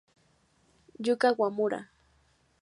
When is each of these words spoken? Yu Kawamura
Yu 1.03 1.13
Kawamura 1.21 1.79